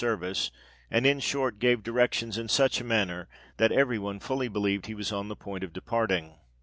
service, 0.01 0.49
and 0.89 1.05
in 1.05 1.19
short, 1.19 1.59
gave 1.59 1.83
directions 1.83 2.35
in 2.35 2.47
such 2.47 2.81
a 2.81 2.83
manner, 2.83 3.27
that 3.57 3.71
every 3.71 3.99
one 3.99 4.19
fully 4.19 4.47
believed 4.47 4.87
he 4.87 4.95
was 4.95 5.11
on 5.11 5.27
the 5.27 5.35
point 5.35 5.63
of 5.63 5.71
departing. 5.71 6.33